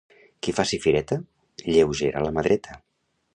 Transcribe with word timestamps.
Qui 0.45 0.53
faci 0.59 0.79
fireta, 0.85 1.17
lleugera 1.75 2.25
la 2.25 2.33
mà 2.39 2.47
dreta. 2.49 2.81